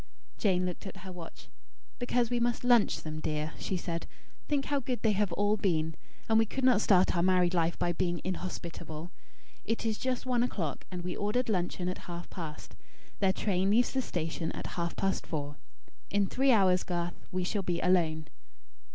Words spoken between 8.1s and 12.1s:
inhospitable. It is just one o'clock; and we ordered luncheon at